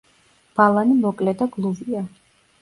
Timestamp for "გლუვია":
1.59-2.03